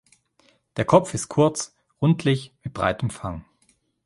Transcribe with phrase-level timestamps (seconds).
[0.77, 3.45] Der Kopf ist kurz, rundlich mit breitem Fang.